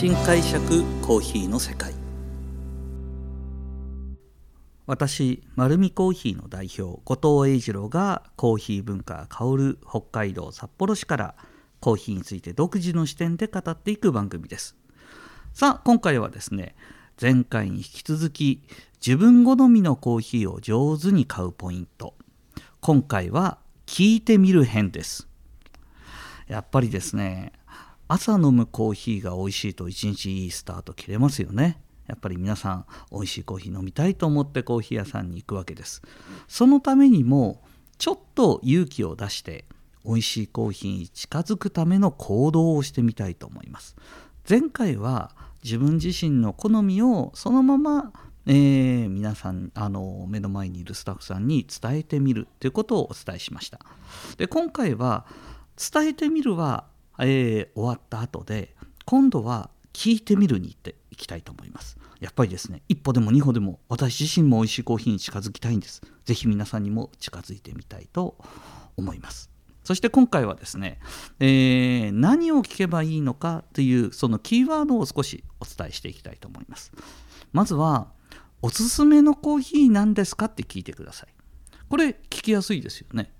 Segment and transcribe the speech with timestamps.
[0.00, 1.92] 新解釈コーヒーの世界。
[4.86, 11.34] 私丸るコーヒーの代表後藤英二郎がコーヒー文化香る北海道札幌市から
[11.80, 14.74] コーヒーについて独自の視点で語っていく番組です。
[15.52, 16.74] さあ今回はですね
[17.20, 18.62] 前回に引き続き
[19.06, 22.14] 自分好みのコーヒーを上手に買うポイント。
[22.80, 25.28] 今回は聞いてみる編です。
[26.48, 27.52] やっぱりですね
[28.12, 31.80] 朝飲むコーヒーが美味しいと一日いいスタート切れますよね。
[32.08, 36.02] やっぱり皆さん美味しいコーヒー飲みたいと思ってコーヒー屋さんに行くわけです。
[36.48, 37.62] そのためにも
[37.98, 39.64] ちょっと勇気を出して
[40.04, 43.94] 美味しいコーヒーに近づくための行動をしてみたいと思います。
[44.48, 45.30] 前回は
[45.62, 48.12] 自分自身の好みをそのまま、
[48.44, 53.78] えー、皆さんあの目の前にいるスタッフさんに伝えてみるということをお伝えしました。
[54.36, 55.26] で今回は
[55.80, 56.89] 伝えてみるは、
[57.20, 58.74] えー、終わった後で
[59.04, 68.36] 今度は聞いてみるに行っていきたいと思いますやっぱりですね一歩でも二歩でも私自身も美味しいコーヒーに近づきたいんです是非皆さんにも近づいてみたいと
[68.96, 69.50] 思います
[69.84, 71.00] そして今回はですね、
[71.40, 76.92] えー、何を聞けばいいのかというそのキーワードを少しお伝えしていきたいと思います。
[77.52, 78.12] まずは、
[78.62, 81.28] おすすめのコーヒーなんですかって聞いてください。
[81.88, 83.32] これ聞きやすいですよね。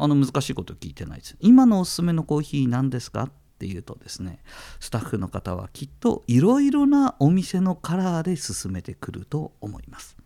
[0.00, 1.36] あの難しいこと聞いてないです。
[1.40, 4.38] 今のおすすめのコーヒー何ですかっていうとですね、
[4.78, 10.16] スタッフの方はきっといろいろなお店のカラーで進めてくると思います。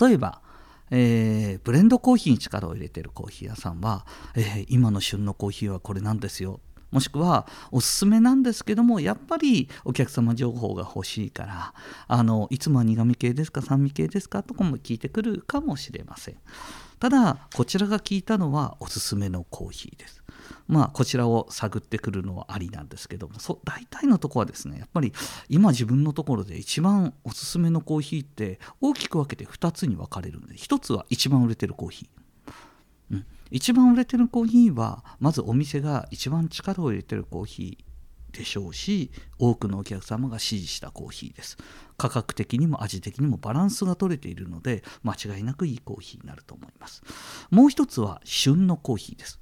[0.00, 0.42] 例えば、
[0.90, 6.60] えー、ブレンドコーヒーに力を入れてるコーヒー屋さんは、えー、今の旬のコーヒーはこれなんですよ
[6.92, 11.74] もしくはおすすめなんですけどもやっぱりお客様情報が欲しいから
[12.06, 16.36] あのいつもは苦味系ですか酸味系ですかとかも聞いてくるかもしれません。
[17.00, 20.22] ただこちらが聞いたのはおすすめのコーヒーです。
[20.68, 25.12] まあこちらを探ってくるのはありなんですけどもそ大体のとこはですねやっぱり
[25.48, 41.58] 今自分のところで一番おすすめのコーヒーって大きく分けて2つに分かれるので1つは一番売れてるコーヒー、うん、一番売れてるコーヒーはまずお店が一番力を入れてるコーヒーでしょうし多くのお客様が支持したコーヒーです。
[41.98, 47.02] 価格的にも味的にもバランスが取れているので間違いなくいいコーヒーになると思います。
[47.50, 49.38] もう一つは旬のコーヒーです。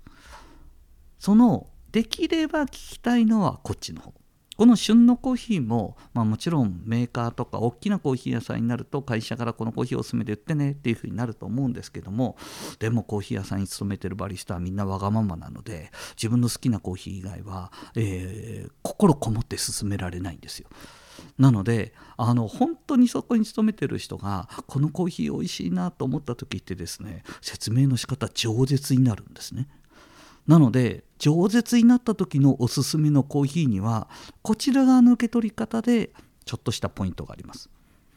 [1.20, 4.19] そのできれば聞きたいのはこっちの方。
[4.60, 12.36] この旬のコーヒーも、まあ、もちろんメーカーとか大きなコーヒー屋さんになると会社からこのコーヒーをおすすめで売ってねっていうふうになると思うんですけども
[12.78, 20.68] でもコーヒー屋さんに勤めてるバリスタはみんなわがままなので自分の好きなコーヒー以外は、えー、心こもって勧められないんですよ。
[21.38, 29.68] なのであの本当にそこに勤めてる人がこのコーヒー美味しいなと思った時ってですね説明の仕方饒舌になるんですね。
[30.46, 34.08] なので饒舌になった時のおすすめのコーヒーには
[34.42, 36.10] こちら側の受け取り方で
[36.44, 37.70] ちょっとしたポイントがあります。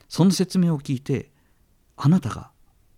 [0.09, 1.31] その説明を聞いて
[1.97, 2.51] あなたが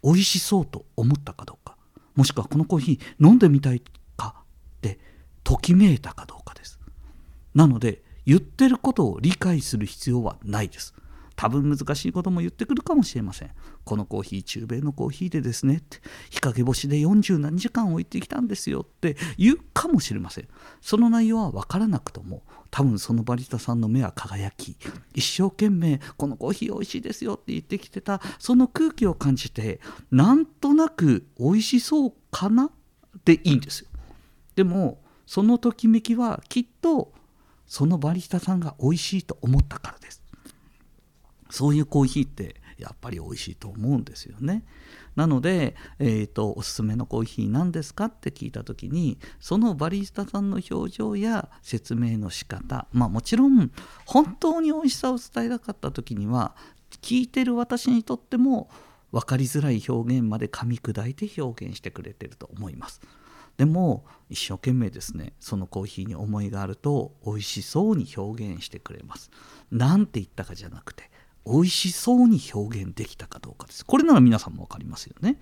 [0.03, 1.77] 美味しそうと思ったかどうか
[2.15, 3.81] もしくはこのコーヒー飲んでみたい
[4.17, 4.35] か
[4.77, 4.99] って
[5.43, 6.79] ときめいたかどうかです。
[7.53, 10.94] なので言ってることを理解する必要はないです。
[11.35, 13.51] 多分難しいことも言ってくるかもしれません。
[13.83, 20.47] このコーヒー、中米のコーヒーでですねって、日陰干しで40何時間置いてきたんですよって言うかもしれません。
[20.81, 24.77] その内容は分からなくとも、多分そのバリスタさんの目は輝き、
[25.13, 29.79] 一生懸命、このコーヒー美味しいですよって言ってきてた、その空気を感じて、
[30.11, 32.71] なんとなく美味しそうかな
[33.23, 33.89] でいいんですよ。
[34.55, 37.13] でも、そのときめきはきっと、
[37.67, 40.21] そのバリスタさんが美味しいと思ったからです。
[41.55, 44.65] そういうコーヒーってやっぱり美味しいと思うんですよね。
[45.15, 53.71] なので、えーと、おすすめのコーヒー何ですかって聞いた時にそのバリスタさんの表情や説明の仕方まあもちろん
[54.05, 56.53] 本当に美味しさを伝えたかった時には
[57.01, 58.69] 聞いてる私にとっても
[59.13, 62.99] 分かりづらい表現まで噛み砕いて表現してくれてると思います。
[63.55, 69.31] でも一生懸命ですねそのコーヒーに思いがあると美味しそうに表現してくれます。
[69.71, 71.09] なんて言ったかじゃなくて
[71.45, 73.85] 美味しそうに表現できたかどうかです。
[73.85, 75.39] これなら皆さんも分かりますよね。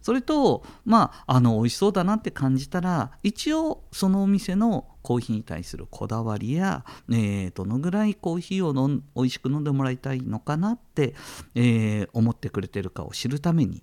[0.00, 11.14] それと、まあ、あの美味しそうだなって感じたら一応そのお店のコーヒーに対するこだわりや、えー、どのぐらいコーヒーをの美味しく飲んでもらいたいのかなって、
[11.56, 13.82] えー、思ってくれてるかを知るために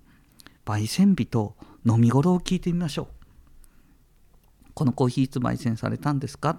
[0.64, 3.06] 焙煎日と飲み頃を聞いてみましょう。
[4.72, 6.58] このコーヒーいつ焙煎されたんですか？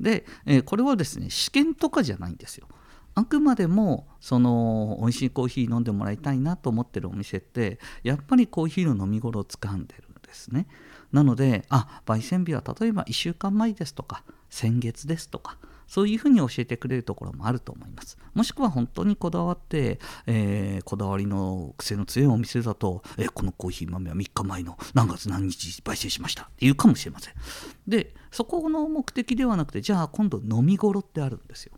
[0.00, 2.66] で、えー、これはですね試験とかじゃないんですよ。
[3.14, 10.66] あくまでもその美味しいコーヒー飲んでもらいたいなと思ってるお店ってやっぱりコーヒーの飲み頃をつかんでるんですね。
[11.12, 18.16] なのであ焙煎日は例えば1週間前ですとか先月ですとかそういうふうに教えてくれるところもあると思います。
[18.32, 27.34] もしくは本当にこだわって、えー、こだわりの癖の強いお店だと、えー、このコーヒー豆は3日前の何月何日焙煎しましたっていうかもしれません。
[27.86, 31.74] でそこの目的ではなくてじゃあ今度飲み頃ってあるんですよ。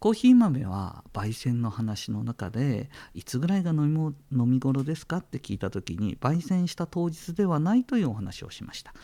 [0.00, 8.94] コーヒー豆は焙煎の話の中でいつぐらいが飲み飲み頃ですかって聞いた時に焙煎した当日ではないというお話をしました。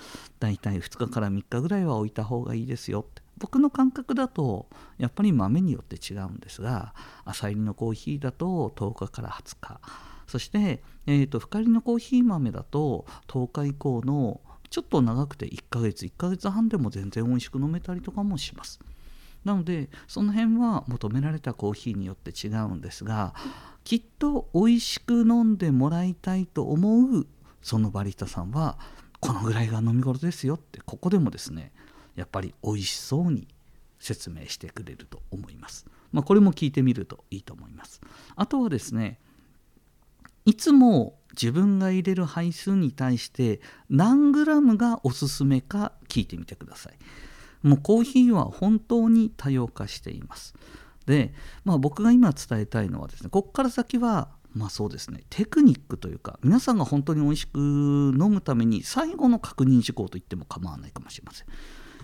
[0.41, 3.21] だいたい2日から3日ぐらいは置いた方がいいですよって。
[3.37, 6.95] 僕の感覚だとやっぱり豆によって違うんですが
[7.27, 9.81] 朝入りのコーヒーだと10日から20日。
[10.27, 14.41] そして、えーと、深入りのコーヒー豆だと10日以降の
[14.71, 18.81] ちょっと長くて1ヶ月1ヶ月半でも全然美味しく飲めたりとかもします。
[19.47, 23.33] なのでその辺は求められたコーヒーによって違うんですが
[23.85, 27.29] きっと美味しく飲んでもらいたいと思う
[27.63, 28.77] そのバリスタさんは
[29.21, 31.73] このぐらいが飲み頃ですよってここでもですね
[32.17, 33.47] やっぱり美味しそうに
[34.01, 35.87] 説明してくれると思います。
[36.13, 38.01] まあ、これも聞いてみるといいと思います。
[38.35, 39.21] あとはですね
[40.45, 43.61] いつも自分が入れる配数に対して
[43.91, 46.95] 何グラムがおすすめか聞いてみてください。
[47.67, 50.55] もうコーヒーは本当に多様化しています。
[51.07, 51.33] で、
[51.65, 61.47] まあ、僕が今伝えたいのはですねここから先はまあそうですねテクニックというか皆さんが本当に美味しく飲むために最後の確認事項と言っても構わないかもしれません。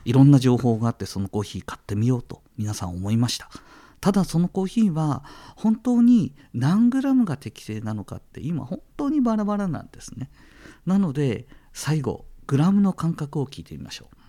[0.05, 3.49] いろんな情報があってそのコーヒー買ってみようと皆さん思いました
[4.01, 5.25] ただそのコーヒーは
[5.57, 10.29] 本当に何グラムが適正なのかって今本当にバラバラなんですね
[10.87, 14.22] なので最後グラムの感覚を聞いてみましょう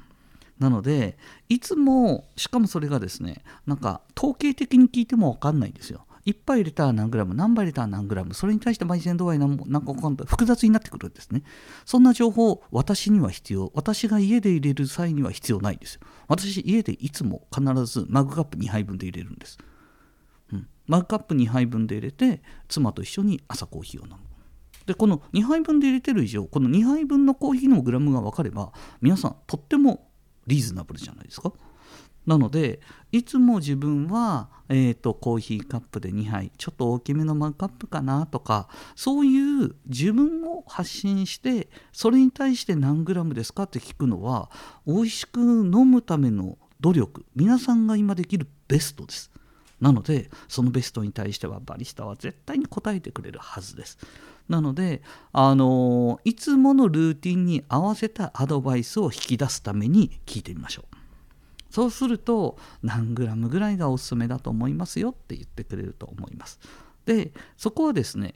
[0.59, 1.17] なので
[1.49, 6.05] いつもしかもそれがですねなんか統計的に聞いても分かんないんですよ。
[6.25, 10.27] 1杯入れたら何グラム何杯入れたら何グラムそれに対して焙煎度合い何か分かんない。
[10.27, 11.43] 複雑になってくるんですね。
[11.85, 16.01] そんな情報私には必要私が家で入れる際には必要ないですよ。
[16.27, 19.57] 私家でいつも必ずマグカップ2杯分で入れるんです、
[20.53, 24.17] うん、マグカップ2杯分で入れて妻と一緒に朝コーヒーを飲む。
[24.85, 28.71] でこの2杯分で入れてる以上この2杯分のコーヒーのグラムが分かれば
[29.01, 30.07] 皆さんとっても
[30.47, 31.51] リーズナブルじゃないですか
[32.25, 32.79] なので
[33.11, 44.49] いつも自分は、えーと、コーヒーカップで2杯ちょっと大きめのマグカップかなとかそういう自分を発信してそれに対して何グラムですかって聞くのは
[44.87, 49.31] 美味しく飲むための努力皆さんが今できるベストです。
[49.83, 53.97] なのでそのベストに対してはバリスタは絶対に答えてくれるはずです。
[54.47, 55.01] なので、
[55.33, 60.95] あのいつものルーティンに合わせたアドバイスを引き出すために聞いてみましょう。
[61.69, 66.61] そうすると何グラムぐらいがおすすめだと思いますよって言ってくれると思います。
[67.05, 68.35] でそこはですね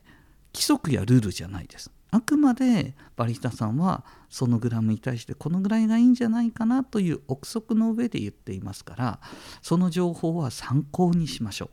[0.54, 1.92] 規則やルールじゃないです。
[2.12, 9.20] あくまでバリスタさんはそのグラムに対してこのぐらいがいいんじゃないかなという憶測の上で言っていますから
[9.62, 11.70] その情報は参考にしましょう。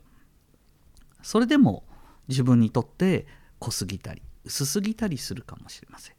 [1.21, 1.83] それでも
[2.27, 3.25] 自分にとって
[3.59, 6.14] 濃すぎたり薄すぎたりするかもしれません。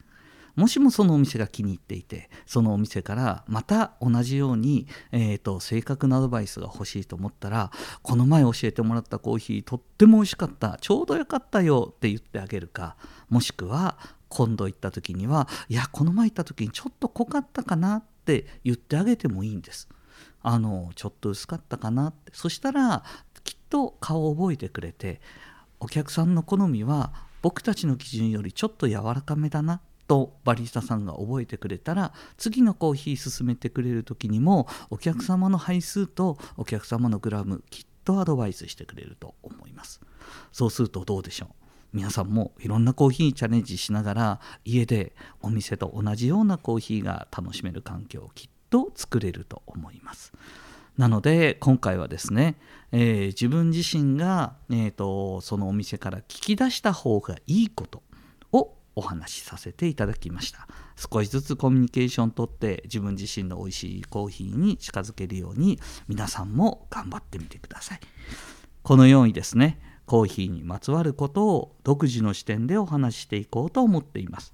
[0.56, 7.70] もしもそのお店が気に入っていてそのお店からまた同じように、えーと、正確なアドバイスが欲しいと思ったら
[8.02, 12.96] この前教えてもらったコーヒーとっても美味しかったちょうどよかったよって言ってあげるか
[13.28, 13.98] もしくは
[14.28, 19.88] 今度行った時にはいやこの前行った時にちょっと濃かったかなって言ってあげてもいいんです。
[20.42, 23.02] あのちょっと薄かったかなってそしたら
[23.42, 25.20] きっと顔を覚えてくれて
[25.80, 40.00] お客さんの好みは僕たちの基準よりちょっと柔らかめだなとバリスタさんが覚えてくれたら次のコーヒー進めてくれる時にもお客様の配数とお客様のグラムきっとアドバイスしてくれると思います。
[40.52, 41.48] そうするとどうでしょう？
[41.92, 50.32] 皆さんもいろんなコーヒーにチャレンジしながら家でお店と同じようなコーヒーが楽しめる環境をきっと作れると思います。
[50.98, 52.56] なので今回はですね、
[52.90, 58.02] えー、自分自身が、えーとそのお店から聞き出した方がいいこと
[58.52, 60.66] をお話しさせていただきました。
[60.96, 68.00] 少しずつコミュニケーションとって自分自身の美味しいコーヒーに近づけるように皆さんも頑張ってみてください。
[68.82, 74.52] このようにですねコーヒーにまつわることを独自の視点でお話ししていこうと思っています。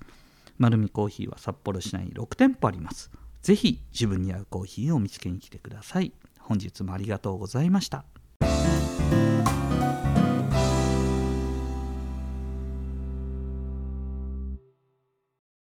[0.59, 3.11] 丸見コーヒーは札幌市内に6店舗あります。
[3.43, 6.13] ぜひ自分に合うコーヒーを見つけに来てください。
[6.41, 8.05] 本日もありがとうございました。